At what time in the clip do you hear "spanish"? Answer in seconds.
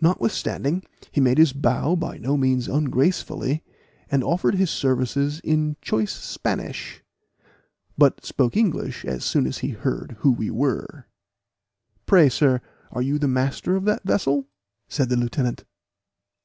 6.12-7.00